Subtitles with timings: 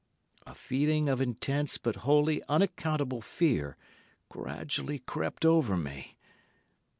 [0.47, 3.77] A feeling of intense but wholly unaccountable fear
[4.29, 6.17] gradually crept over me.